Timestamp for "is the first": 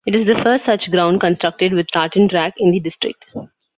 0.15-0.65